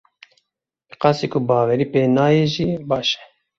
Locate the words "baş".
2.89-3.07